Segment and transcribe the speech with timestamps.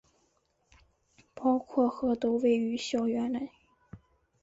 [1.35, 3.51] 包括和都位于校园内。